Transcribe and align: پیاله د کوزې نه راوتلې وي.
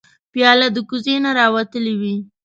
پیاله 0.31 0.67
د 0.75 0.77
کوزې 0.89 1.15
نه 1.23 1.31
راوتلې 1.39 1.93
وي. 1.99 2.15